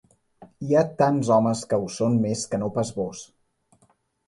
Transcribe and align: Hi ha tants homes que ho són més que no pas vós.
Hi 0.67 0.71
ha 0.77 0.81
tants 1.01 1.29
homes 1.35 1.61
que 1.73 1.79
ho 1.83 1.85
són 1.97 2.17
més 2.25 2.43
que 2.55 2.61
no 2.65 2.73
pas 2.81 2.95
vós. 2.99 3.25